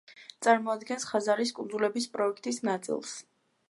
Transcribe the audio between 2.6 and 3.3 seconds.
ნაწილს.